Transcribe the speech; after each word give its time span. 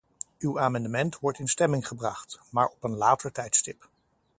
Uw 0.39 0.57
amendement 0.59 1.19
wordt 1.19 1.39
in 1.39 1.47
stemming 1.47 1.87
gebracht, 1.87 2.39
maar 2.49 2.67
op 2.67 2.83
een 2.83 2.95
later 2.95 3.31
tijdstip. 3.31 3.89